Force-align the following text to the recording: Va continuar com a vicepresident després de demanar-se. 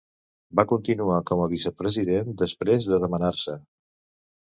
Va 0.59 0.63
continuar 0.69 1.17
com 1.31 1.43
a 1.43 1.49
vicepresident 1.51 2.31
després 2.43 2.87
de 2.93 2.99
demanar-se. 3.05 3.55